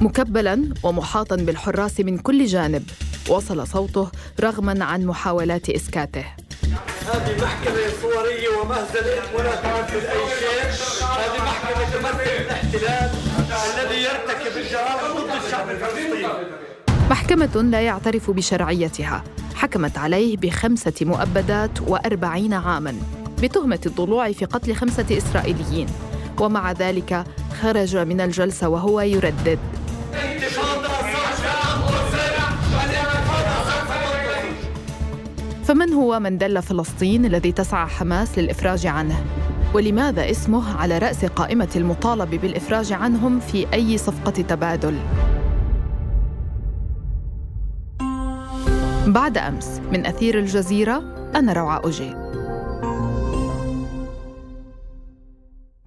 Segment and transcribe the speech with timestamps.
[0.00, 2.82] مكبلا ومحاطا بالحراس من كل جانب.
[3.28, 6.24] وصل صوته رغما عن محاولات إسكاته.
[7.06, 10.00] هذه محكمة صورية ومهزلة ولا تعرف أي
[10.38, 10.70] شيء.
[11.02, 13.10] هذه محكمة تمثل الاحتلال
[13.74, 16.26] الذي يرتكب الجرائم ضد الشعب الفلسطيني.
[17.10, 19.24] محكمة لا يعترف بشرعيتها.
[19.54, 22.94] حكمت عليه بخمسة مؤبدات وأربعين عاماً
[23.42, 25.86] بتهمة الضلوع في قتل خمسة إسرائيليين.
[26.40, 27.24] ومع ذلك
[27.62, 29.58] خرج من الجلسة وهو يردد.
[35.64, 39.24] فمن هو من دل فلسطين الذي تسعى حماس للإفراج عنه؟
[39.74, 44.98] ولماذا اسمه على رأس قائمة المطالب بالإفراج عنهم في أي صفقة تبادل؟
[49.06, 51.02] بعد أمس من أثير الجزيرة
[51.34, 52.14] أنا روعة أوجي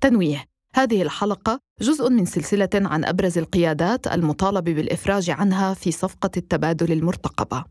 [0.02, 6.92] تنويه هذه الحلقة جزء من سلسلة عن أبرز القيادات المطالب بالإفراج عنها في صفقة التبادل
[6.92, 7.64] المرتقبة.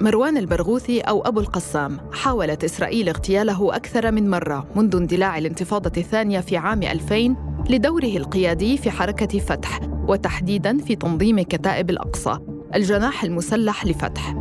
[0.00, 6.40] مروان البرغوثي أو أبو القسام حاولت إسرائيل اغتياله أكثر من مرة منذ اندلاع الانتفاضة الثانية
[6.40, 7.36] في عام 2000
[7.70, 12.38] لدوره القيادي في حركة فتح وتحديداً في تنظيم كتائب الأقصى
[12.74, 14.34] الجناح المسلح لفتح.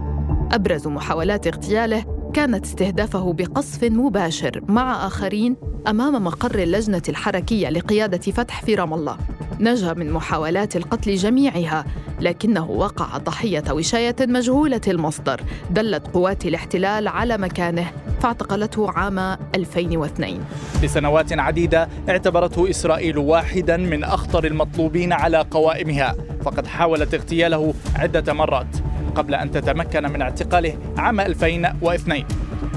[0.51, 5.55] أبرز محاولات اغتياله كانت استهدافه بقصف مباشر مع آخرين
[5.87, 9.17] أمام مقر اللجنة الحركية لقيادة فتح في رام الله.
[9.59, 11.85] نجا من محاولات القتل جميعها
[12.21, 19.19] لكنه وقع ضحية وشاية مجهولة المصدر دلت قوات الاحتلال على مكانه فاعتقلته عام
[19.55, 20.39] 2002
[20.83, 28.77] لسنوات عديدة اعتبرته إسرائيل واحدا من أخطر المطلوبين على قوائمها فقد حاولت اغتياله عدة مرات.
[29.17, 32.25] قبل أن تتمكن من اعتقاله عام 2002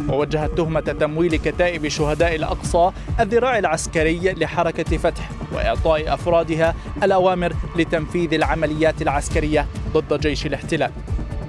[0.08, 9.02] ووجهت تهمة تمويل كتائب شهداء الأقصى الذراع العسكري لحركة فتح وإعطاء أفرادها الأوامر لتنفيذ العمليات
[9.02, 10.90] العسكرية ضد جيش الاحتلال.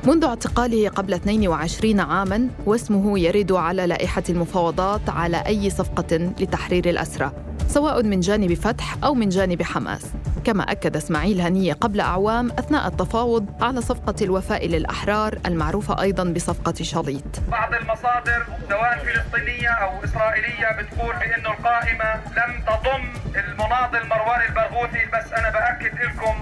[0.08, 7.31] منذ اعتقاله قبل 22 عاما واسمه يرد على لائحة المفاوضات على أي صفقة لتحرير الأسرى.
[7.71, 10.05] سواء من جانب فتح أو من جانب حماس.
[10.43, 16.73] كما أكد إسماعيل هنية قبل أعوام أثناء التفاوض على صفقة الوفاء للأحرار المعروفة أيضا بصفقة
[16.73, 23.03] شليط بعض المصادر سواء فلسطينية أو إسرائيلية بتقول بأنه القائمة لم تضم
[23.39, 26.35] المناضل مروان البرغوثي بس أنا بأكد لكم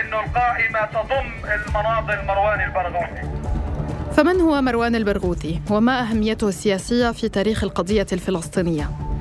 [0.00, 3.42] أنه القائمة تضم المناضل مروان البرغوثي.
[4.16, 9.11] فمن هو مروان البرغوثي؟ وما أهميته السياسية في تاريخ القضية الفلسطينية؟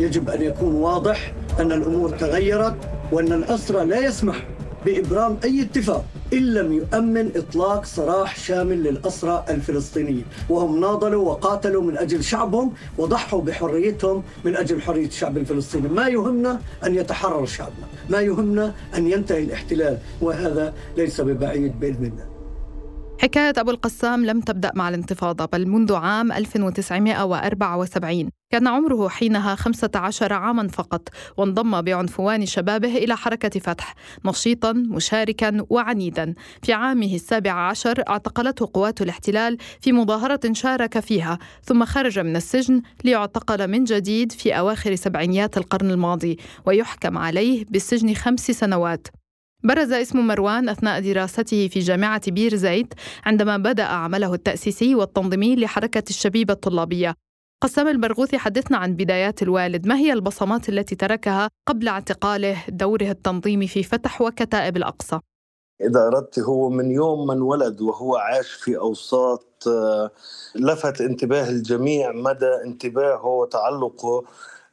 [0.00, 2.76] يجب أن يكون واضح أن الأمور تغيرت
[3.12, 4.46] وأن الأسرى لا يسمح
[4.84, 10.24] بإبرام أي اتفاق إن لم يؤمن إطلاق سراح شامل للأسرى الفلسطينيين.
[10.48, 15.88] وهم ناضلوا وقاتلوا من أجل شعبهم وضحوا بحريتهم من أجل حرية الشعب الفلسطيني.
[15.88, 17.86] ما يهمنا أن يتحرر شعبنا.
[18.10, 19.98] ما يهمنا أن ينتهي الاحتلال.
[20.22, 22.35] وهذا ليس ببعيد بإذن الله.
[23.22, 30.32] حكاية أبو القسام لم تبدأ مع الانتفاضة بل منذ عام 1974 كان عمره حينها 15
[30.32, 33.94] عاما فقط وانضم بعنفوان شبابه إلى حركة فتح
[34.24, 36.34] نشيطا مشاركا وعنيدا.
[36.62, 42.82] في عامه السابع عشر اعتقلته قوات الاحتلال في مظاهرة شارك فيها ثم خرج من السجن
[43.04, 49.08] ليعتقل من جديد في أواخر سبعينيات القرن الماضي ويحكم عليه بالسجن خمس سنوات.
[49.66, 52.94] برز اسم مروان أثناء دراسته في جامعة بير زيت
[53.24, 57.14] عندما بدأ عمله التأسيسي والتنظيمي لحركة الشبيبة الطلابية.
[57.62, 63.68] قسام البرغوثي حدثنا عن بدايات الوالد ما هي البصمات التي تركها قبل اعتقاله دوره التنظيمي
[63.68, 65.20] في فتح وكتائب الأقصى؟
[65.80, 70.10] إذا أردت هو من يوم من ولد وهو عاش في أوساط آه،
[70.54, 74.24] لفت انتباه الجميع مدى انتباهه وتعلقه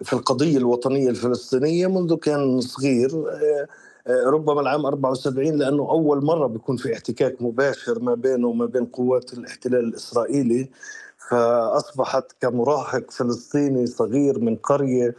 [0.03, 3.67] في القضية الوطنية الفلسطينية منذ كان صغير آه،
[4.09, 9.33] ربما العام 74 لأنه أول مرة بيكون في احتكاك مباشر ما بينه وما بين قوات
[9.33, 10.69] الاحتلال الإسرائيلي.
[11.29, 15.15] فأصبحت كمراهق فلسطيني صغير من قرية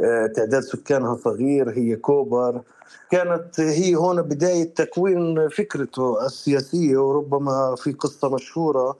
[0.00, 2.62] آه، تعداد سكانها صغير هي كوبر.
[3.10, 8.96] كانت هي هون بداية تكوين فكرته السياسية وربما في قصة مشهورة.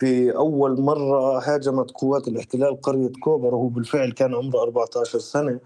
[0.00, 5.60] في أول مرة هاجمت قوات الاحتلال قرية كوبر وهو بالفعل كان عمره 14 سنة.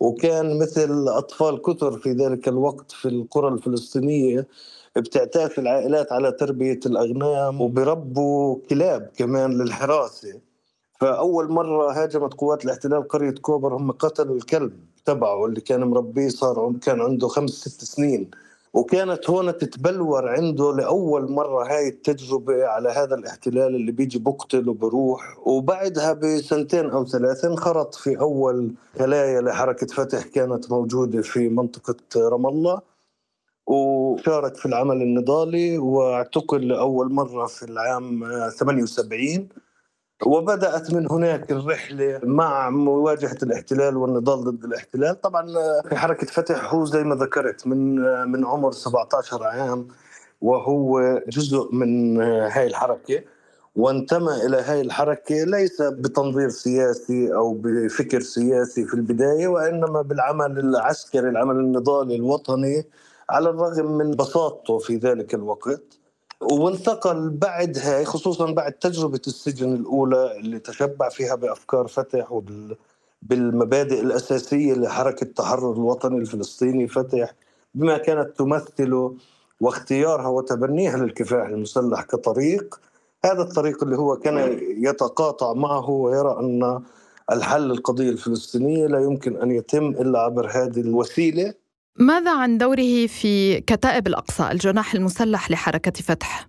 [0.00, 4.46] وكان مثل أطفال كثر في ذلك الوقت في القرى الفلسطينية
[4.96, 10.40] بتعتاد العائلات على تربية الأغنام وبربوا كلاب كمان للحراسة.
[11.00, 14.72] فأول مرة هاجمت قوات الاحتلال قرية كوبر هم قتلوا الكلب
[15.04, 18.30] تبعه اللي كان مربيه صار كان عنده خمس ست سنين.
[18.76, 25.38] وكانت هون تتبلور عنده لأول مرة هاي التجربة على هذا الاحتلال اللي بيجي بقتل وبروح.
[25.48, 32.46] وبعدها بسنتين أو ثلاث انخرط في أول خلايا لحركة فتح كانت موجودة في منطقة رام
[32.46, 32.80] الله
[33.66, 39.48] وشارك في العمل النضالي واعتقل لأول مرة في العام 78
[40.24, 45.20] وبدأت من هناك الرحلة مع مواجهة الاحتلال والنضال ضد الاحتلال.
[45.20, 45.46] طبعا
[45.88, 47.94] في حركة فتح هو زي ما ذكرت من
[48.30, 49.88] من عمر 17 عام
[50.40, 53.22] وهو جزء من هاي الحركة.
[53.76, 61.28] وانتمى إلى هاي الحركة ليس بتنظير سياسي أو بفكر سياسي في البداية وإنما بالعمل العسكري
[61.28, 62.84] العمل النضالي الوطني
[63.30, 65.98] على الرغم من بساطته في ذلك الوقت.
[66.42, 72.40] وانتقل بعد هاي خصوصا بعد تجربة السجن الأولى اللي تشبع فيها بأفكار فتح
[73.22, 77.34] بالمبادئ الأساسية لحركة التحرر الوطني الفلسطيني فتح
[77.74, 79.14] بما كانت تمثله
[79.60, 82.80] واختيارها وتبنيها للكفاح المسلح كطريق
[83.24, 86.82] هذا الطريق اللي هو كان يتقاطع معه ويرى أن
[87.32, 91.54] الحل القضية الفلسطينية لا يمكن أن يتم إلا عبر هذه الوسيلة.
[91.98, 96.48] ماذا عن دوره في كتائب الأقصى الجناح المسلح لحركة فتح؟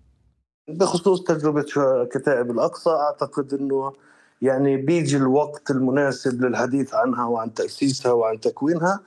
[0.68, 1.66] بخصوص تجربة
[2.12, 3.94] كتائب الأقصى أعتقد أنه
[4.42, 9.00] يعني بيجي الوقت المناسب للحديث عنها وعن تأسيسها وعن تكوينها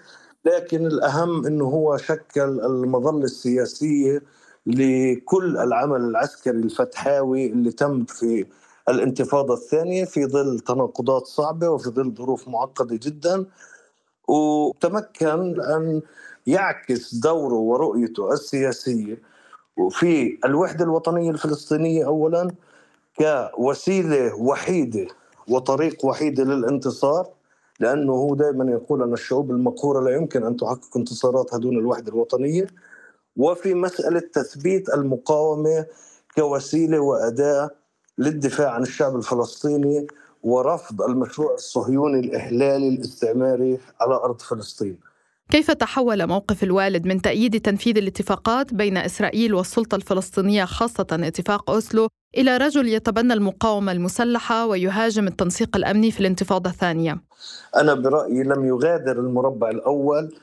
[0.45, 4.23] لكن الأهم أنه هو شكل المظلة السياسية
[4.67, 8.47] لكل العمل العسكري الفتحاوي اللي تم في
[8.89, 13.47] الانتفاضة الثانية في ظل تناقضات صعبة وفي ظل ظروف معقدة جدا
[14.31, 16.03] وتمكن أن
[16.47, 19.23] يعكس دوره ورؤيته السياسية.
[19.91, 22.51] في الوحدة الوطنية الفلسطينية اولا
[23.19, 25.07] كوسيلة وحيدة
[25.49, 27.29] وطريق وحيدة للانتصار
[27.81, 32.67] لأنه هو دائما يقول أن الشعوب المقهورة لا يمكن أن تحقق انتصاراتها دون الوحدة الوطنية.
[33.37, 35.87] وفي مسألة تثبيت المقاومة
[36.37, 37.71] كوسيلة وأداة
[38.19, 40.07] للدفاع عن الشعب الفلسطيني
[40.43, 44.99] ورفض المشروع الصهيوني الاحلالي الاستعماري على أرض فلسطين.
[45.51, 52.09] كيف تحول موقف الوالد من تأييد تنفيذ الاتفاقات بين إسرائيل والسلطة الفلسطينية خاصة اتفاق أوسلو
[52.37, 57.21] إلى رجل يتبنى المقاومة المسلحة ويهاجم التنسيق الأمني في الانتفاضة الثانية؟
[57.77, 60.35] أنا برأيي لم يغادر المربع الأول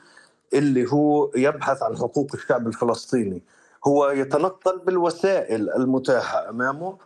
[0.54, 3.42] اللي هو يبحث عن حقوق الشعب الفلسطيني.
[3.86, 6.96] هو يتنقل بالوسائل المتاحة أمامه.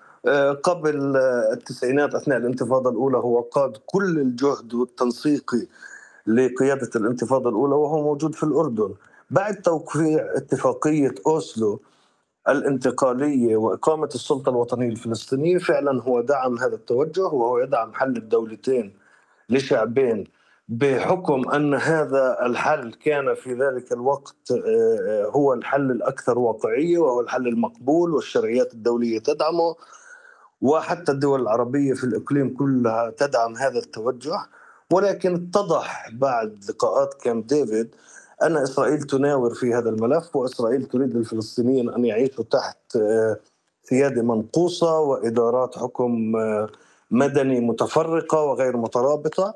[0.63, 1.17] قبل
[1.53, 5.67] التسعينات أثناء الانتفاضة الأولى هو قاد كل الجهد والتنسيقي
[6.27, 8.95] لقيادة الانتفاضة الأولى وهو موجود في الأردن.
[9.31, 11.81] بعد توقيع اتفاقية أوسلو
[12.49, 18.95] الانتقالية وإقامة السلطة الوطنية الفلسطينية فعلا هو دعم هذا التوجه وهو يدعم حل الدولتين
[19.51, 20.25] لشعبين
[20.69, 27.49] بحكم أن هذا الحل كان في ذلك الوقت آه، هو الحل الأكثر واقعية وهو الحل
[27.49, 29.77] المقبول والشرعيات الدولية تدعمه.
[30.63, 34.47] وحتى الدول العربية في الإقليم كلها تدعم هذا التوجه
[34.93, 37.95] ولكن اتضح بعد لقاءات كامب ديفيد
[38.43, 43.37] أن إسرائيل تناور في هذا الملف وإسرائيل تريد للفلسطينيين أن يعيشوا تحت آه،
[43.85, 46.69] سيادة منقوصة وإدارات حكم آه،
[47.11, 49.55] مدني متفرقة وغير مترابطة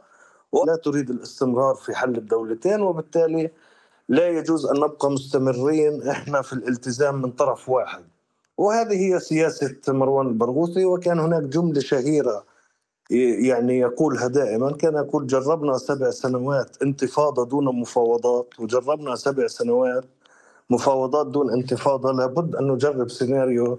[0.52, 3.50] ولا تريد الاستمرار في حل الدولتين وبالتالي
[4.08, 8.04] لا يجوز أن نبقى مستمرين إحنا في الالتزام من طرف واحد.
[8.58, 12.44] وهذه هي سياسة مروان البرغوثي وكان هناك جملة شهيرة
[13.10, 20.04] يعني يقولها دائما كان يقول جربنا سبع سنوات انتفاضة دون مفاوضات وجربنا سبع سنوات
[20.70, 23.78] مفاوضات دون انتفاضة لابد أن نجرب سيناريو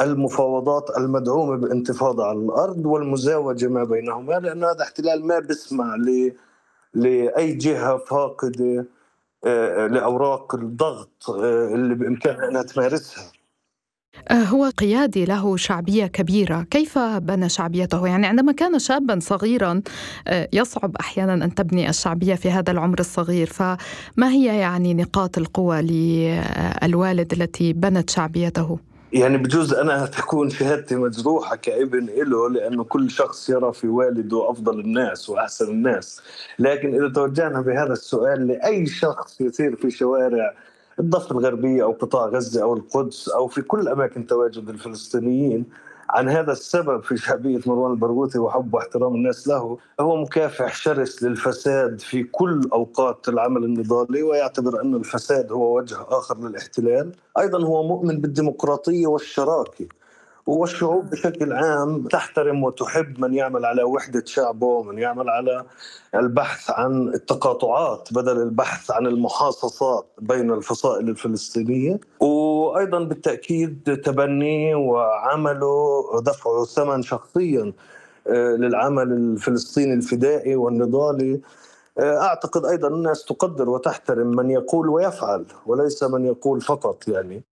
[0.00, 6.32] المفاوضات المدعومة بانتفاضه على الأرض والمزاوجة ما بينهما لأن هذا احتلال ما بيسمع ل
[6.94, 8.86] لأي جهة فاقدة
[9.44, 13.24] آه، لأوراق الضغط آه، اللي بإمكانها إنها تمارسها.
[14.32, 19.82] هو قيادي له شعبية كبيرة كيف بنى شعبيته؟ يعني عندما كان شابا صغيرا
[20.28, 25.80] آه، يصعب أحيانا أن تبني الشعبية في هذا العمر الصغير فما هي يعني نقاط القوة
[25.80, 28.78] للوالد التي بنت شعبيته؟
[29.12, 34.80] يعني بجوز أنا تكون شهادتي مجروحة كابن له لأنه كل شخص يرى في والده أفضل
[34.80, 36.20] الناس وأحسن الناس،
[36.58, 40.54] لكن إذا توجهنا بهذا السؤال لأي شخص يسير في شوارع
[40.98, 45.64] الضفة الغربية أو قطاع غزة أو القدس أو في كل أماكن تواجد الفلسطينيين.
[46.10, 52.00] عن هذا السبب في شعبية مروان البرغوثي وحب واحترام الناس له هو مكافح شرس للفساد
[52.00, 57.12] في كل أوقات العمل النضالي ويعتبر أن الفساد هو وجه آخر للاحتلال.
[57.38, 59.86] أيضا هو مؤمن بالديمقراطية والشراكة.
[60.46, 65.64] والشعوب بشكل عام تحترم وتحب من يعمل على وحدة شعبه ومن يعمل على
[66.14, 72.00] البحث عن التقاطعات بدل البحث عن المحاصصات بين الفصائل الفلسطينية.
[72.20, 77.72] وأيضا بالتأكيد تبني وعمله دفعه ثمن شخصيا
[78.26, 81.40] آه، للعمل الفلسطيني الفدائي والنضالي.
[81.98, 87.49] آه، أعتقد أيضا الناس تقدر وتحترم من يقول ويفعل وليس من يقول فقط يعني.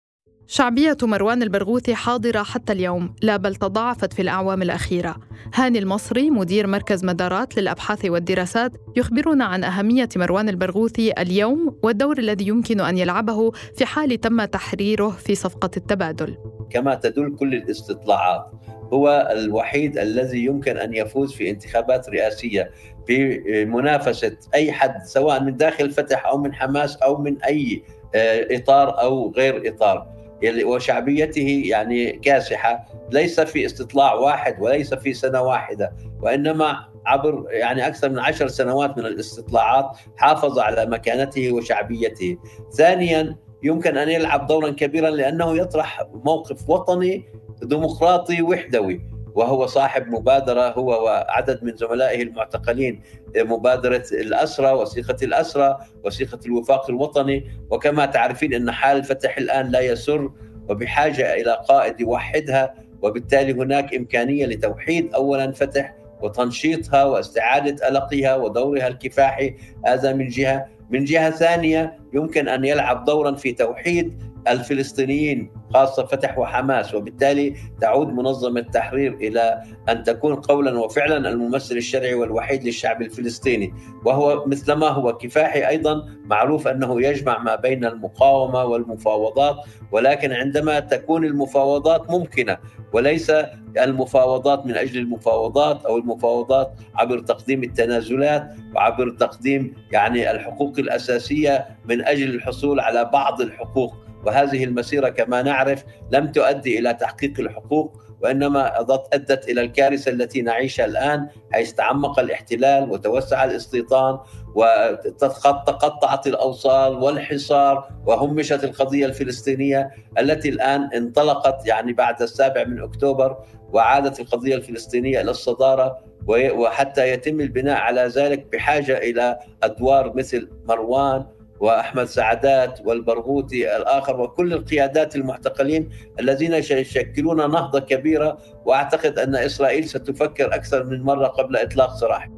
[0.50, 5.16] شعبية مروان البرغوثي حاضرة حتى اليوم لا بل تضاعفت في الأعوام الأخيرة.
[5.56, 12.48] هاني المصري مدير مركز مدارات للأبحاث والدراسات يخبرنا عن أهمية مروان البرغوثي اليوم والدور الذي
[12.48, 16.38] يمكن أن يلعبه في حال تم تحريره في صفقة التبادل.
[16.70, 18.52] كما تدل كل الاستطلاعات
[18.94, 22.72] هو الوحيد الذي يمكن أن يفوز في انتخابات رئاسية
[23.08, 27.84] بمنافسة أي حد سواء من داخل الفتح أو من حماس أو من أي
[28.16, 30.17] آه، إطار أو غير إطار.
[30.44, 38.10] وشعبيته يعني كاسحة ليس في استطلاع واحد وليس في سنة واحدة وإنما عبر يعني أكثر
[38.10, 39.86] من عشر سنوات من الاستطلاعات
[40.18, 42.38] حافظ على مكانته وشعبيته.
[42.78, 47.26] ثانيا يمكن أن يلعب دورا كبيرا لأنه يطرح موقف وطني
[47.62, 53.02] ديمقراطي وحدوي وهو صاحب مبادرة هو وعدد من زملائه المعتقلين
[53.38, 57.52] مبادرة الأسرى وثيقة الأسرى وثيقة الوفاق الوطني.
[57.70, 60.32] وكما تعرفين أن حال الفتح الآن لا يسر
[60.70, 69.56] وبحاجة إلى قائد يوحدها وبالتالي هناك إمكانية لتوحيد اولا فتح وتنشيطها واستعادة القها ودورها الكفاحي
[69.86, 70.66] هذا من جهة.
[70.90, 78.08] من جهة ثانية يمكن أن يلعب دورا في توحيد الفلسطينيين خاصة فتح وحماس وبالتالي تعود
[78.08, 83.74] منظمة التحرير إلى أن تكون قولا وفعلا الممثل الشرعي والوحيد للشعب الفلسطيني.
[84.06, 89.56] وهو مثلما هو كفاحي أيضا معروف أنه يجمع ما بين المقاومة والمفاوضات
[89.92, 92.58] ولكن عندما تكون المفاوضات ممكنة
[92.94, 93.32] وليس
[93.78, 102.06] المفاوضات من أجل المفاوضات أو المفاوضات عبر تقديم التنازلات وعبر تقديم يعني الحقوق الأساسية من
[102.06, 104.07] أجل الحصول على بعض الحقوق.
[104.28, 108.82] وهذه المسيرة كما نعرف لم تؤدي إلى تحقيق الحقوق وإنما
[109.14, 114.20] أدت إلى الكارثة التي نعيشها الآن حيث تعمق الاحتلال وتوسع الاستيطان
[114.56, 123.38] وتقطعت الأوصال والحصار وهمشت القضية الفلسطينية التي الآن انطلقت يعني بعد السابع من أكتوبر
[123.74, 131.26] وعادت القضية الفلسطينية إلى الصدارة وحتى يتم البناء على ذلك بحاجة إلى أدوار مثل مروان
[131.60, 140.56] وأحمد سعدات والبرغوثي الآخر وكل القيادات المعتقلين الذين يشكلون نهضة كبيرة وأعتقد أن إسرائيل ستفكر
[140.56, 142.30] أكثر من مرة قبل إطلاق سراح.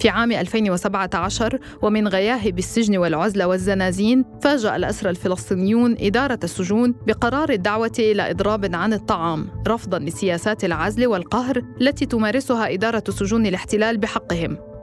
[0.00, 7.92] في عام 2017 ومن غياهب السجن والعزلة والزنازين فاجأ الأسرى الفلسطينيون إدارة السجون بقرار الدعوة
[7.98, 14.75] إلى إضراب عن الطعام رفضا لسياسات العزل والقهر التي تمارسها إدارة سجون الاحتلال بحقهم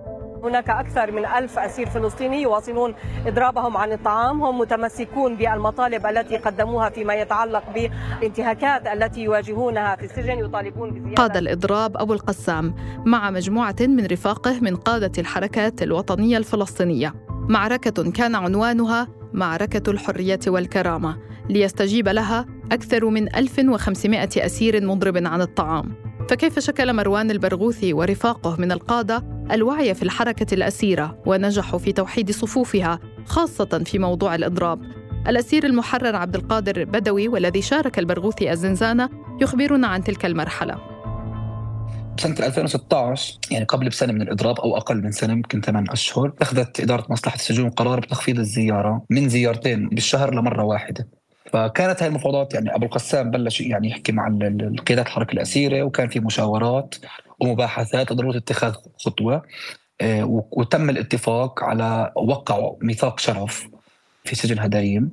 [0.44, 2.96] هناك أكثر من ألف أسير فلسطيني يواصلون
[3.28, 4.44] إضرابهم عن الطعام.
[4.44, 10.40] هم متمسكون بالمطالب التي قدموها فيما يتعلق بالانتهاكات التي يواجهونها في السجن.
[10.40, 17.14] يطالبون بزيادة قاد الإضراب أبو القسام مع مجموعة من رفاقه من قادة الحركات الوطنية الفلسطينية.
[17.30, 21.18] معركة كان عنوانها معركة الحرية والكرامة
[21.50, 25.96] ليستجيب لها أكثر من 1500 أسير مضرب عن الطعام.
[26.30, 33.00] فكيف شكل مروان البرغوثي ورفاقه من القادة الوعي في الحركة الأسيرة ونجحوا في توحيد صفوفها
[33.26, 34.82] خاصة في موضوع الإضراب.
[35.28, 39.10] الأسير المحرر عبد القادر بدوي والذي شارك البرغوثي الزنزانة
[39.42, 40.78] يخبرنا عن تلك المرحلة.
[42.20, 46.80] سنة 2016 يعني قبل بسنة من الإضراب أو أقل من سنة يمكن ثمان أشهر أخذت
[46.80, 51.08] إدارة مصلحة السجون قرار بتخفيض الزيارة من زيارتين بالشهر لمرة واحدة.
[51.54, 56.20] فكانت هاي المفاوضات يعني أبو القسام بلش يعني يحكي مع القيادات الحركة الأسيرة وكان في
[56.20, 56.96] مشاورات
[57.40, 59.42] ومباحثات ضروره اتخاذ خطوة
[60.02, 63.68] آه، وتم الاتفاق على وقعوا ميثاق شرف
[64.24, 65.12] في سجن هدايم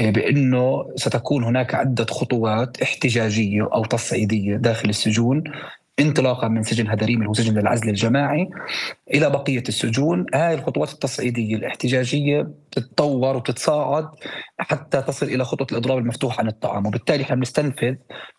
[0.00, 5.44] آه، بأنه ستكون هناك عدة خطوات احتجاجية أو تصعيدية داخل السجون
[6.00, 8.48] انطلاقا من سجن هدريم اللي هو سجن العزل الجماعي
[9.14, 14.08] إلى بقية السجون، هاي الخطوات التصعيدية الاحتجاجية تتطور وتتصاعد
[14.58, 17.94] حتى تصل إلى خطوة الإضراب المفتوح عن الطعام، وبالتالي إحنا بنستنفذ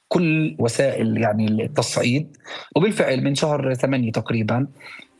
[0.08, 2.38] كل وسائل يعني التصعيد.
[2.75, 4.68] وبالفعل من شهر ثمانية تقريبا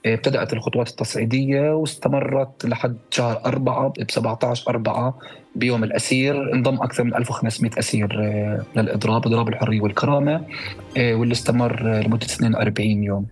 [0.06, 5.18] ابتدأت الخطوات التصعيدية واستمرت لحد شهر أربعة ب 17 أربعة
[5.56, 6.54] بيوم الأسير.
[6.54, 10.42] انضم أكثر من 1500 أسير آه، للإضراب إضراب الحرية والكرامة
[10.98, 13.28] آه، واللي استمر لمدة 42 يوم.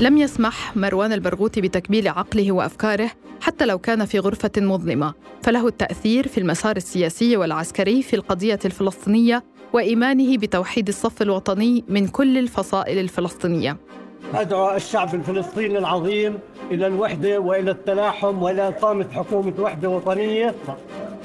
[0.00, 5.14] لم يسمح مروان البرغوثي بتكبيل عقله وأفكاره حتى لو كان في غرفة مظلمة.
[5.42, 12.38] فله التأثير في المسار السياسي والعسكري في القضية الفلسطينية وإيمانه بتوحيد الصف الوطني من كل
[12.38, 13.76] الفصائل الفلسطينية.
[14.34, 16.38] أدعو الشعب الفلسطيني العظيم
[16.70, 20.54] إلى الوحدة وإلى التلاحم وإلى إقامة حكومة وحدة وطنية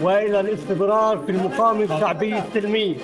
[0.01, 2.95] وإلى الاستمرار في المقاومة الشعبية السلمية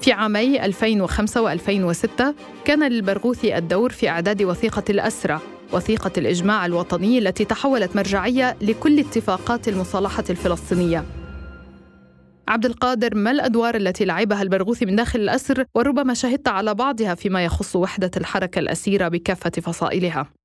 [0.00, 2.22] في عامي 2005 و2006
[2.64, 9.68] كان للبرغوثي الدور في إعداد وثيقة الأسرة وثيقة الإجماع الوطني التي تحولت مرجعية لكل اتفاقات
[9.68, 11.04] المصالحة الفلسطينية.
[12.48, 17.44] عبد القادر ما الأدوار التي لعبها البرغوثي من داخل الأسر؟ وربما شهدت على بعضها فيما
[17.44, 20.37] يخص وحدة الحركة الأسيرة بكافة فصائلها.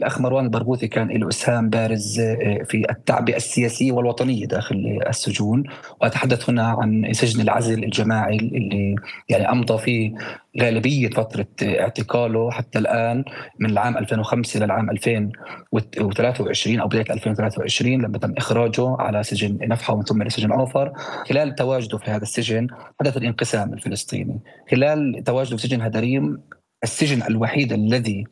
[0.00, 5.64] الأخ مروان البرغوثي كان له إسهام بارز آه، في التعبئة السياسية والوطنية داخل السجون.
[6.00, 8.96] وأتحدث هنا عن سجن العزل الجماعي اللي
[9.28, 10.14] يعني أمضى فيه
[10.60, 13.24] غالبية فترة اعتقاله حتى الآن
[13.58, 20.02] من العام 2005 للعام 2023 أو بداية 2023 لما تم إخراجه على سجن نفحة ومن
[20.02, 20.92] ثم لسجن أوفر.
[21.28, 22.66] خلال تواجده في هذا السجن
[23.00, 24.40] حدث الانقسام الفلسطيني.
[24.70, 26.38] خلال تواجده في سجن هدريم
[26.84, 28.24] السجن الوحيد الذي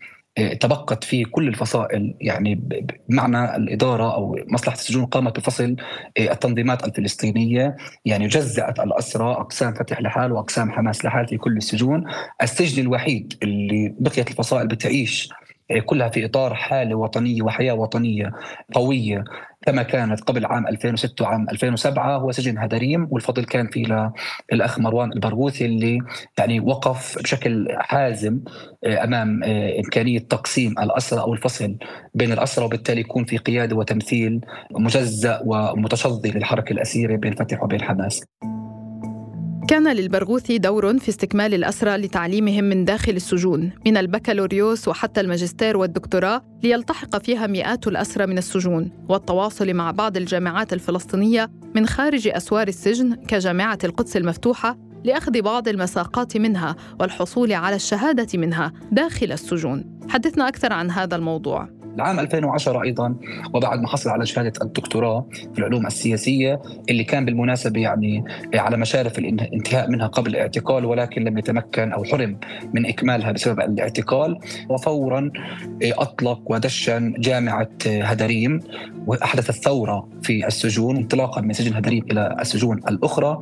[0.61, 2.55] تبقت فيه كل الفصائل يعني
[3.09, 5.77] بمعنى الإدارة أو مصلحة السجون قامت بفصل
[6.19, 12.05] آه، التنظيمات الفلسطينية يعني جزأت الأسرى أقسام فتح لحال وأقسام حماس لحال في كل السجون.
[12.43, 15.29] السجن الوحيد اللي بقيت الفصائل بتعيش
[15.81, 18.31] كلها في إطار حاله وطنيه وحياة وطنية
[18.75, 19.25] قوية
[19.67, 24.07] كما كانت قبل عام 2006 وعام 2007 هو سجن هدريم والفضل كان في
[24.53, 25.99] للاخ مروان البرغوثي اللي
[26.39, 28.41] يعني وقف بشكل حازم
[28.85, 31.77] آه، أمام آه، إمكانية تقسيم الأسرى أو الفصل
[32.15, 38.25] بين الأسرى وبالتالي يكون في قيادة وتمثيل مجزأ ومتشظي للحركة الأسيرة بين فتح وبين حماس.
[39.69, 46.43] كان للبرغوثي دور في استكمال الأسرى لتعليمهم من داخل السجون من البكالوريوس وحتى الماجستير والدكتوراه
[46.63, 53.15] ليلتحق فيها مئات الأسرى من السجون والتواصل مع بعض الجامعات الفلسطينية من خارج أسوار السجن
[53.15, 59.99] كجامعة القدس المفتوحة لأخذ بعض المساقات منها والحصول على الشهادة منها داخل السجون.
[60.09, 61.82] حدثنا أكثر عن هذا الموضوع.
[61.95, 63.15] العام 2010 أيضا
[63.55, 69.19] وبعد ما حصل على شهادة الدكتوراه في العلوم السياسية اللي كان بالمناسبة يعني على مشارف
[69.19, 72.37] الانتهاء منها قبل الاعتقال ولكن لم يتمكن أو حرم
[72.75, 74.39] من إكمالها بسبب الاعتقال.
[74.69, 75.31] وفورا
[75.83, 78.61] أطلق ودشن جامعة هدريم
[79.07, 83.41] وأحدث ثوره في السجون انطلاقا من سجن هدريم إلى السجون الأخرى.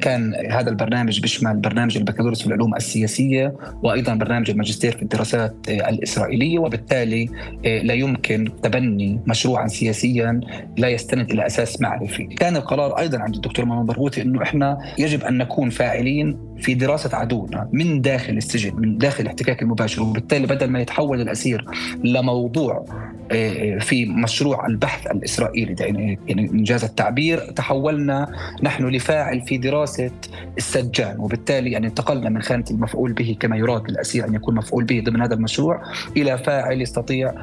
[0.00, 6.58] كان هذا البرنامج بيشمل برنامج البكالوريوس في العلوم السياسية وأيضا برنامج الماجستير في الدراسات الإسرائيلية
[6.58, 7.28] وبالتالي
[7.64, 10.40] لا يمكن تبني مشروعا سياسيا
[10.76, 12.24] لا يستند إلى أساس معرفي.
[12.24, 17.16] كان القرار أيضا عند الدكتور محمد برغوثي إنه إحنا يجب أن نكون فاعلين في دراسة
[17.16, 21.64] عدونا من داخل السجن، من داخل الاحتكاك المباشر، وبالتالي بدل ما يتحول الأسير
[22.04, 22.84] لموضوع
[23.32, 28.28] آه، في مشروع البحث الإسرائيلي يعني إنجاز التعبير تحولنا
[28.62, 30.10] نحن لفاعل في دراسه
[30.58, 35.02] السجان وبالتالي يعني انتقلنا من خانة المفعول به كما يراد للأسير أن يكون مفعول به
[35.06, 35.82] ضمن هذا المشروع
[36.16, 37.34] إلى فاعل يستطيع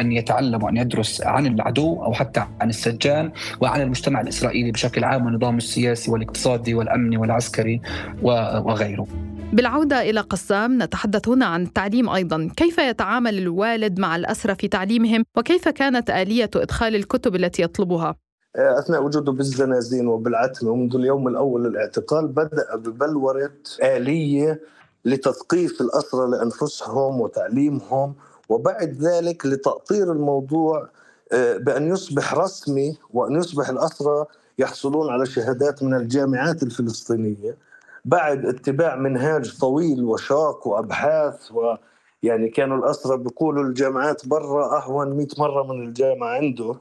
[0.00, 5.26] أن يتعلم وأن يدرس عن العدو أو حتى عن السجان وعن المجتمع الإسرائيلي بشكل عام
[5.26, 7.80] ونظامه السياسي والاقتصادي والأمني والعسكري
[8.22, 9.06] وغيره.
[9.52, 12.48] بالعودة إلى قسام نتحدث هنا عن التعليم أيضا.
[12.56, 18.16] كيف يتعامل الوالد مع الأسرة في تعليمهم؟ وكيف كانت آلية إدخال الكتب التي يطلبها؟
[18.56, 23.50] أثناء وجوده بالزنازين وبالعتمة ومنذ اليوم الأول للاعتقال بدأ ببلورة
[23.82, 24.60] آلية
[25.04, 28.14] لتثقيف الأسرى لأنفسهم وتعليمهم
[28.48, 30.88] وبعد ذلك لتأطير الموضوع
[31.32, 34.24] آه، بأن يصبح رسمي وأن يصبح الأسرى
[34.58, 37.56] يحصلون على شهادات من الجامعات الفلسطينية.
[38.04, 41.74] بعد اتباع منهاج طويل وشاق وأبحاث و
[42.22, 46.76] يعني كانوا الأسرى بيقولوا الجامعات برا أهون 100 مرة من الجامعة عنده.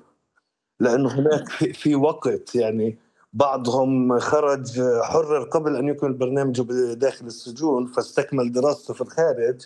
[0.81, 2.97] لأنه هناك في وقت يعني
[3.33, 9.61] بعضهم خرج حرر قبل أن يكمل برنامجه داخل السجون فاستكمل دراسته في الخارج.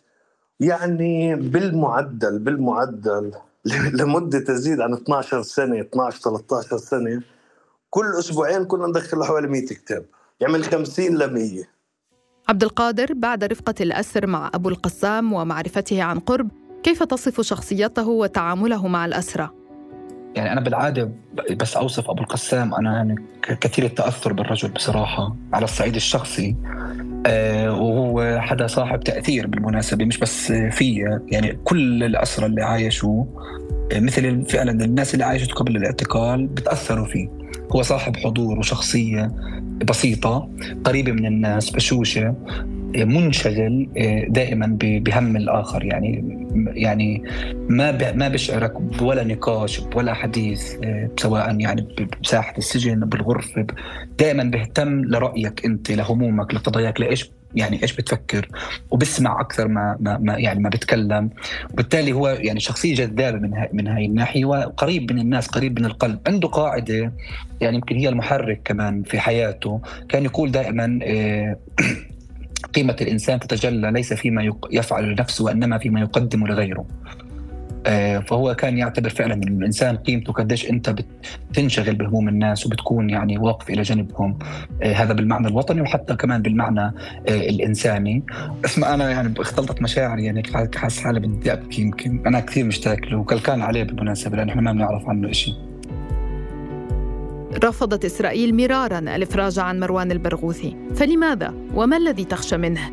[0.59, 3.31] يعني بالمعدل بالمعدل
[3.99, 7.21] لمدة تزيد عن 12 سنة 12 13 سنة
[7.89, 10.05] كل أسبوعين كنا ندخل حوالي 100 كتاب.
[10.39, 11.63] يعمل 50 ل 100
[12.49, 16.49] عبد القادر بعد رفقة الأسر مع أبو القسام ومعرفته عن قرب
[16.83, 19.64] كيف تصف شخصيته وتعامله مع الأسرة؟
[20.35, 21.11] يعني أنا بالعادة
[21.51, 23.15] بس أوصف أبو القسام أنا يعني
[23.61, 26.55] كثير التأثر بالرجل بصراحة على الصعيد الشخصي.
[27.27, 31.21] آه، وهو حدا صاحب تأثير بالمناسبة مش بس فيا.
[31.27, 33.25] يعني كل الأسرى اللي عايشوا
[33.93, 37.27] مثل فعلا الناس اللي عايشت قبل الاعتقال بتأثروا فيه.
[37.75, 39.31] هو صاحب حضور وشخصية
[39.89, 40.49] بسيطة
[40.83, 42.35] قريبة من الناس بشوشة
[42.95, 43.87] آه، منشغل
[44.29, 45.85] دائما بهم الآخر.
[45.85, 47.23] يعني يعني
[47.69, 51.87] ما ما بيشعرك بولا نقاش ولا حديث آه، سواء يعني
[52.23, 53.67] بساحة السجن بالغرفة
[54.19, 58.49] دائما بيهتم لرأيك أنت لهمومك لقضاياك لإيش يعني إيش بتفكر؟
[58.91, 61.29] وبسمع أكثر ما ما, ما يعني ما بتكلم.
[61.73, 65.85] وبالتالي هو يعني شخصية جذابة من هاي من هاي الناحية وقريب من الناس قريب من
[65.85, 66.19] القلب.
[66.27, 67.13] عنده قاعدة
[67.61, 69.81] يعني يمكن هي المحرك كمان في حياته.
[70.09, 71.57] كان يقول دائما آه،
[72.75, 76.85] قيمة الإنسان تتجلى ليس فيما يفعل لنفسه وإنما فيما يقدم لغيره.
[78.27, 80.95] فهو كان يعتبر فعلا ان الإنسان قيمته قديش أنت
[81.51, 84.39] بتنشغل بهموم الناس وبتكون يعني واقف إلى جانبهم.
[84.83, 86.93] آه، هذا بالمعنى الوطني وحتى كمان بالمعنى آه،
[87.27, 88.23] الإنساني.
[88.65, 90.43] اسمع أنا يعني اختلطت مشاعري يعني
[90.75, 92.27] حاسس حالي بدي ابكي يمكن.
[92.27, 95.53] أنا كثير مشتاق له وكلكان عليه بالمناسبة لأنه إحنا ما بنعرف عنه شيء
[97.63, 100.75] رفضت إسرائيل مرارا الإفراج عن مروان البرغوثي.
[100.95, 102.91] فلماذا؟ وما الذي تخشى منه؟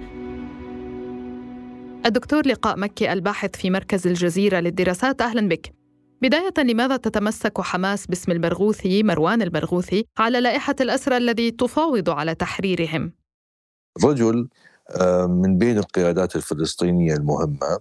[2.07, 5.73] الدكتور لقاء مكي الباحث في مركز الجزيرة للدراسات أهلا بك
[6.23, 13.13] بداية لماذا تتمسك حماس باسم البرغوثي مروان البرغوثي على لائحة الأسرى الذي تفاوض على تحريرهم؟
[14.05, 14.49] رجل
[14.91, 17.79] آه، من بين القيادات الفلسطينية المهمة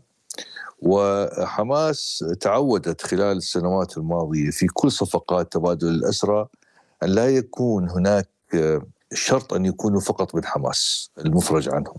[0.79, 6.47] وحماس تعودت خلال السنوات الماضية في كل صفقات تبادل الأسرى
[7.03, 8.81] أن لا يكون هناك آه،
[9.13, 11.97] شرط أن يكونوا فقط من حماس المفرج عنهم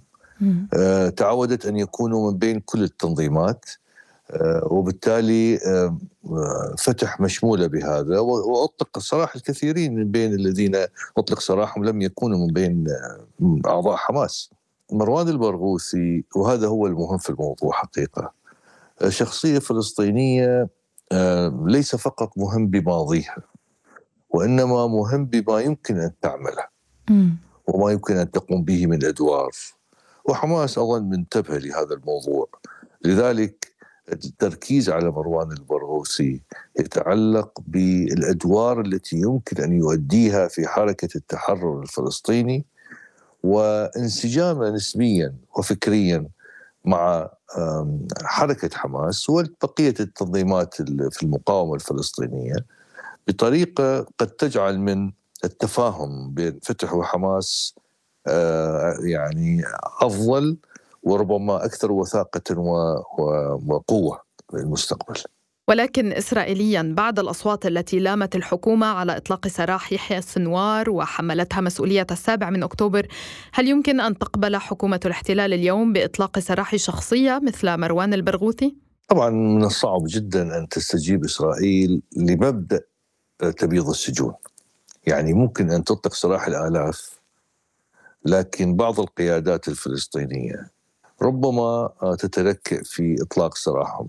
[1.16, 3.64] تعودت أن يكونوا من بين كل التنظيمات
[4.30, 5.58] آه، وبالتالي
[6.78, 10.76] فتح مشمولة بهذا وأطلق صراحة الكثيرين من بين الذين
[11.18, 12.84] أطلق سراحهم لم يكونوا من بين
[13.66, 14.50] أعضاء حماس.
[14.92, 18.32] مروان البرغوثي وهذا هو المهم في الموضوع حقيقة.
[19.08, 20.68] شخصية فلسطينية
[21.64, 23.36] ليس فقط مهم بماضيها
[24.30, 26.64] وإنما مهم بما يمكن أن تعمله
[27.66, 29.50] وما يمكن أن تقوم به من أدوار.
[30.24, 32.48] وحماس أظن منتبه لهذا الموضوع.
[33.04, 33.72] لذلك
[34.12, 36.42] التركيز على مروان البرغوثي
[36.80, 42.64] يتعلق بالأدوار التي يمكن أن يؤديها في حركة التحرر الفلسطيني
[43.42, 46.28] وانسجامه نسبيا وفكريا
[46.84, 47.30] مع
[48.24, 50.74] حركة حماس وبقية التنظيمات
[51.10, 52.56] في المقاومة الفلسطينية
[53.28, 55.12] بطريقة قد تجعل من
[55.44, 57.74] التفاهم بين فتح وحماس
[59.04, 59.62] يعني
[60.02, 60.56] أفضل
[61.02, 62.58] وربما أكثر وثاقة
[63.66, 64.20] وقوة
[64.54, 65.20] للمستقبل.
[65.68, 72.50] ولكن اسرائيليا بعد الأصوات التي لامت الحكومة على إطلاق سراح يحيى السنوار وحملتها مسؤولية السابع
[72.50, 73.06] من أكتوبر،
[73.52, 78.76] هل يمكن أن تقبل حكومة الاحتلال اليوم بإطلاق سراح شخصية مثل مروان البرغوثي؟
[79.08, 82.80] طبعا من الصعب جدا أن تستجيب إسرائيل لمبدأ
[83.58, 84.34] تبييض السجون
[85.06, 87.21] يعني ممكن أن تطلق سراح الآلاف
[88.24, 90.70] لكن بعض القيادات الفلسطينية
[91.22, 94.08] ربما تتلكئ في إطلاق سراحهم.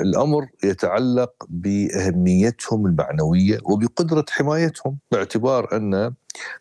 [0.00, 6.14] الأمر يتعلق بأهميتهم المعنوية وبقدرة حمايتهم باعتبار أن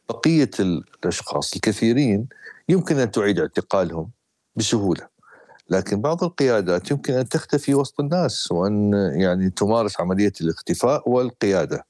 [0.09, 2.27] بقية الأشخاص الكثيرين
[2.69, 4.09] يمكن أن تعيد اعتقالهم
[4.55, 5.07] بسهولة.
[5.69, 11.85] لكن بعض القيادات يمكن أن تختفي وسط الناس وأن يعني تمارس عملية الاختفاء والقيادة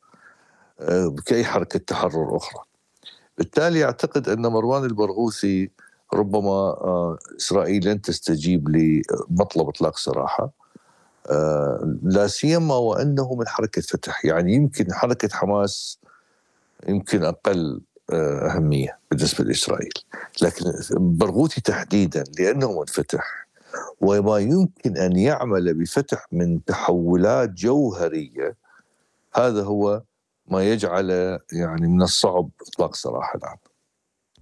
[1.26, 2.64] كأي حركة تحرر أخرى.
[3.38, 5.70] بالتالي أعتقد أن مروان البرغوثي
[6.14, 10.52] ربما آه، إسرائيل لن تستجيب لمطلب إطلاق سراحة.
[11.30, 14.26] آه، لا سيما وأنه من حركة فتح.
[14.26, 16.00] يعني يمكن حركة حماس
[16.88, 17.82] يمكن أقل
[18.14, 19.94] آه، أهمية بالنسبة لإسرائيل.
[20.42, 23.48] لكن برغوثي تحديدا لأنه منفتح.
[24.02, 28.56] وما يمكن أن يعمل بفتح من تحولات جوهرية
[29.36, 30.02] هذا هو
[30.48, 31.10] ما يجعل
[31.54, 33.58] يعني من الصعب إطلاق سراح الان.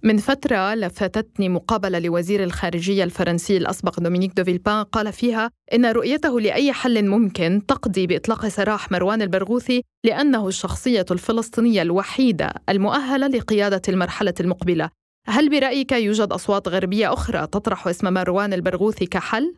[0.02, 6.72] من فترة لفتتني مقابلة لوزير الخارجية الفرنسي الأسبق دومينيك دوفيلبان قال فيها إن رؤيته لأي
[6.72, 14.90] حل ممكن تقضي بإطلاق سراح مروان البرغوثي لأنه الشخصية الفلسطينية الوحيدة المؤهلة لقيادة المرحلة المقبلة
[15.26, 19.54] هل برأيك يوجد أصوات غربية أخرى تطرح اسم مروان البرغوثي كحل؟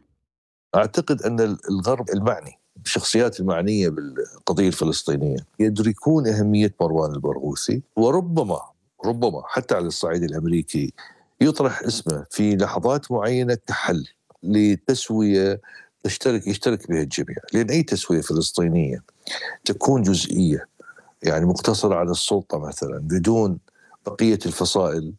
[0.75, 8.61] أعتقد أن الغرب المعني الشخصيات المعنية بالقضية الفلسطينية يدركون أهمية مروان البرغوثي وربما
[9.05, 10.93] ربما حتى على الصعيد الأمريكي
[11.41, 14.09] يطرح اسمه في لحظات معينة كحل
[14.43, 15.61] لتسوية
[16.05, 19.03] تشترك يشترك بها الجميع، لأن أي تسوية فلسطينية
[19.65, 20.69] تكون جزئية
[21.23, 23.59] يعني مقتصرة على السلطة مثلا بدون
[24.07, 25.13] بقية الفصائل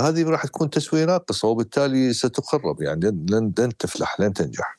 [0.00, 4.77] هذه راح تكون تسوية ناقصة وبالتالي ستخرب يعني لن لن تفلح لن تنجح.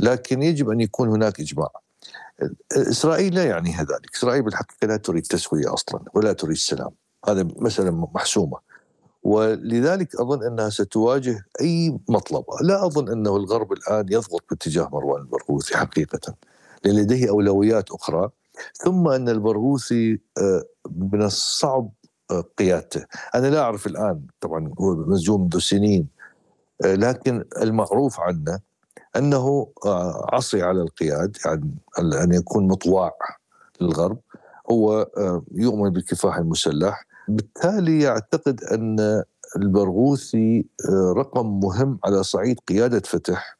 [0.00, 1.68] لكن يجب أن يكون هناك إجماع.
[2.72, 6.90] إسرائيل لا يعنيها ذلك، إسرائيل بالحقيقة لا تريد تسوية أصلا ولا تريد سلام،
[7.28, 8.58] هذا مسألة محسومة.
[9.22, 15.76] ولذلك أظن أنها ستواجه أي مطلب، لا أظن أنه الغرب الآن يضغط باتجاه مروان البرغوثي
[15.76, 16.34] حقيقة،
[16.84, 18.30] لأن لديه أولويات أخرى،
[18.74, 20.64] ثم أن البرغوثي آه،
[20.96, 21.90] من الصعب
[22.30, 26.08] آه، قيادته، أنا لا أعرف الآن طبعا هو مسجون منذ سنين
[26.84, 28.60] آه، لكن المعروف عنه
[29.16, 29.68] أنه
[30.32, 33.12] عصي على القياد يعني أن يكون مطواع
[33.80, 34.18] للغرب.
[34.70, 35.08] هو
[35.54, 37.06] يؤمن بالكفاح المسلح.
[37.28, 39.22] بالتالي يعتقد أن
[39.56, 43.58] البرغوثي آه، رقم مهم على صعيد قيادة فتح.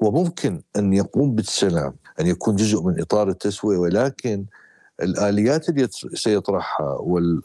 [0.00, 3.78] وممكن أن يقوم بالسلام أن يكون جزء من إطار التسوية.
[3.78, 4.44] ولكن
[5.02, 6.98] الآليات اللي سيطرحها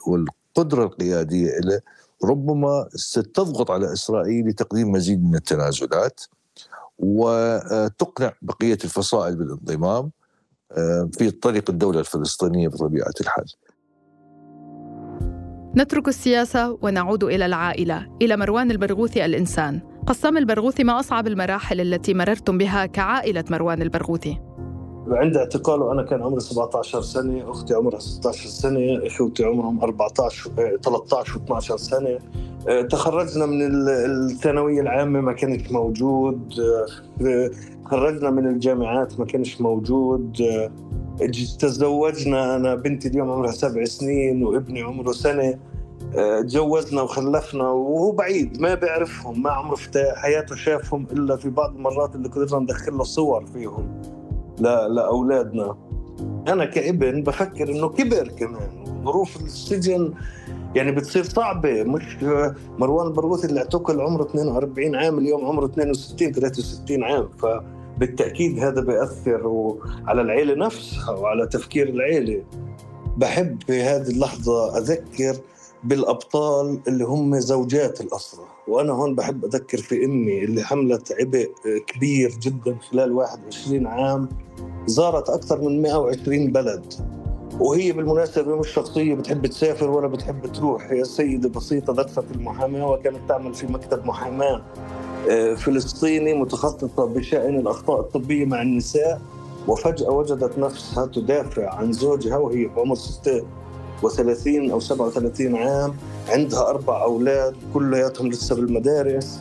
[0.07, 1.81] والقدرة القيادية له
[2.23, 6.21] ربما ستضغط على إسرائيل لتقديم مزيد من التنازلات.
[7.01, 10.11] وتقنع بقية الفصائل بالانضمام
[10.71, 13.45] آه، في طريق الدولة الفلسطينية بطبيعة الحال.
[15.77, 22.13] نترك السياسة ونعود إلى العائلة إلى مروان البرغوثي الإنسان قسام البرغوثي ما أصعب المراحل التي
[22.13, 24.41] مررتم بها كعائلة مروان البرغوثي؟
[25.07, 30.51] عند اعتقاله أنا كان عمري 17 سنة أختي عمرها 16 سنة إخوتي عمرهم 14
[30.83, 32.19] 13 و12 سنة.
[32.69, 36.53] آه، تخرجنا من الثانوية العامة ما كانت موجود
[37.21, 37.49] آه،
[37.85, 40.71] تخرجنا من الجامعات ما كانش موجود آه،
[41.59, 45.59] تزوجنا أنا بنتي اليوم عمرها سبع سنين وابني عمره سنة.
[46.17, 51.75] آه، تجوزنا وخلفنا وهو بعيد ما بيعرفهم ما عمره في حياته شافهم إلا في بعض
[51.75, 54.01] المرات اللي كنا ندخل له صور فيهم.
[54.61, 55.77] لاولادنا
[56.47, 59.01] أنا كابن بفكر إنه كبر كمان.
[59.05, 60.13] ظروف السجن
[60.75, 61.83] يعني بتصير صعبة.
[61.83, 62.17] مش
[62.79, 67.29] مروان البرغوثي اللي اعتقل عمره 42 عام اليوم عمره 62 63 عام.
[67.39, 67.45] ف
[67.97, 69.75] بالتاكيد هذا بيأثر
[70.07, 72.43] على العيلة نفسها وعلى تفكير العيلة.
[73.17, 75.35] بحب في هذه اللحظة أذكر
[75.83, 81.49] بالأبطال اللي هم زوجات الاسرى وأنا هون بحب أذكر في امي اللي حملت عبء
[81.87, 84.29] كبير جدا خلال 21 عام
[84.85, 86.93] زارت أكثر من 120 بلد.
[87.59, 93.19] وهي بالمناسبة مش شخصية بتحب تسافر ولا بتحب تروح هي سيدة بسيطة درست المحاماة وكانت
[93.29, 94.61] تعمل في مكتب محاماة
[95.29, 99.21] آه، فلسطيني متخصصة بشأن الأخطاء الطبية مع النساء
[99.67, 105.93] وفجأة وجدت نفسها تدافع عن زوجها وهي بعمر 36 أو 37 عام.
[106.29, 109.39] عندها أربع أولاد كلياتهم لسه بالمدارس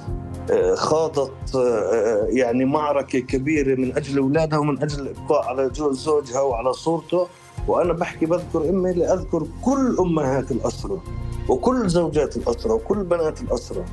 [0.50, 6.72] آه، خاضت آه، يعني معركة كبيرة من أجل أولادها ومن أجل الإبقاء على زوجها وعلى
[6.72, 7.26] صورته.
[7.68, 11.02] وأنا بحكي بذكر أمي لأذكر كل أمهات الأسرة
[11.48, 13.84] وكل زوجات الأسرة وكل بنات الأسرة.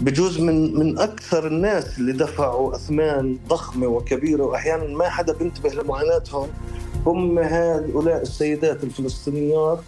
[0.00, 6.48] بجوز من من أكثر الناس اللي دفعوا أثمان ضخمة وكبيرة وأحيانا ما حدا بينتبه لمعاناتهم
[7.06, 9.78] هم هؤلاء السيدات الفلسطينيات.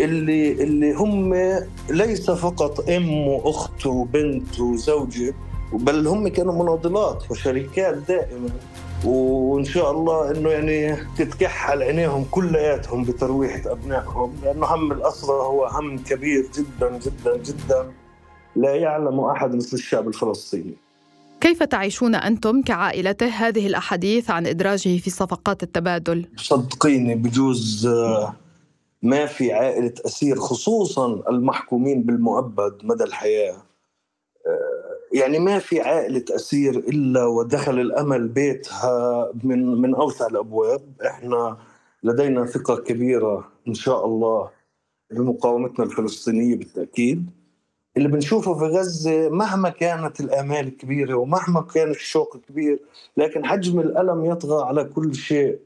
[0.00, 1.34] اللي اللي هم
[1.90, 5.34] ليس فقط أم وأخت وبنت وزوجه
[5.72, 8.48] بل هم كانوا مناضلات وشركات دائما
[9.04, 15.98] وإن شاء الله إنه يعني تتكحل عينيهم كلياتهم بترويحه أبنائهم لأنه هم الاسرى هو هم
[15.98, 17.92] كبير جدا جدا جدا
[18.56, 20.74] لا يعلم أحد مثل الشعب الفلسطيني.
[21.40, 28.34] كيف تعيشون أنتم كعائلته هذه الأحاديث عن إدراجه في صفقات التبادل؟ صدقيني بجوز آه،
[29.02, 33.56] ما في عائلة أسير خصوصا المحكومين بالمؤبد مدى الحياة.
[34.46, 40.82] آه، يعني ما في عائلة أسير إلا ودخل الأمل بيتها من من أوسع الأبواب.
[41.06, 41.56] إحنا
[42.02, 44.50] لدينا ثقة كبيرة إن شاء الله
[45.10, 47.30] بمقاومتنا الفلسطينية بالتأكيد.
[47.96, 52.80] اللي بنشوفه في غزة مهما كانت الآمال كبيرة ومهما كان الشوق كبير
[53.16, 55.58] لكن حجم الألم يطغى على كل شيء.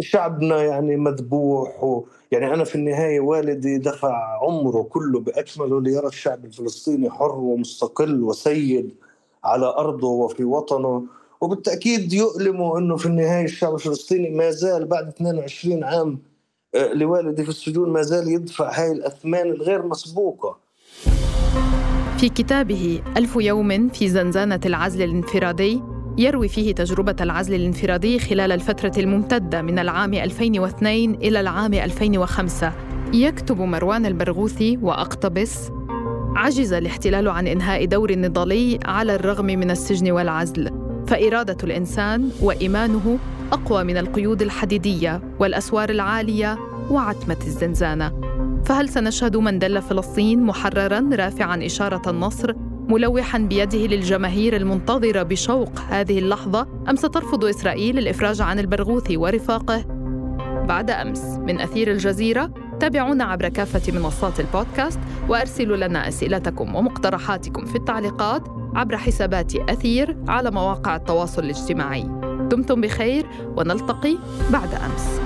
[0.00, 6.44] شعبنا يعني مذبوح و يعني أنا في النهاية والدي دفع عمره كله بأكمله ليرى الشعب
[6.44, 8.94] الفلسطيني حر ومستقل وسيد
[9.44, 11.04] على أرضه وفي وطنه
[11.40, 16.18] وبالتأكيد يؤلمه أنه في النهاية الشعب الفلسطيني ما زال بعد 22 عام
[16.74, 20.56] آه، لوالدي في السجون ما زال يدفع هاي الأثمان الغير مسبوقة.
[22.18, 28.92] في كتابه ألف يوم في زنزانة العزل الانفرادي يروي فيه تجربة العزل الانفرادي خلال الفترة
[28.96, 32.72] الممتدة من العام 2002 إلى العام 2005
[33.12, 35.70] يكتب مروان البرغوثي وأقتبس
[36.36, 40.70] عجز الاحتلال عن إنهاء دور النضالي على الرغم من السجن والعزل
[41.06, 43.18] فإرادة الإنسان وإيمانه
[43.52, 46.58] أقوى من القيود الحديدية والأسوار العالية
[46.90, 48.12] وعتمة الزنزانة.
[48.64, 52.54] فهل سنشهد من دل فلسطين محررا رافعا إشارة النصر
[52.88, 59.84] ملوحا بيده للجماهير المنتظرة بشوق هذه اللحظة أم سترفض إسرائيل الإفراج عن البرغوثي ورفاقه؟
[60.68, 67.76] بعد أمس من أثير الجزيرة تابعونا عبر كافة منصات البودكاست وأرسلوا لنا أسئلتكم ومقترحاتكم في
[67.76, 68.42] التعليقات
[68.74, 72.02] عبر حسابات أثير على مواقع التواصل الاجتماعي.
[72.50, 74.16] دمتم بخير ونلتقي
[74.50, 75.20] بعد أمس.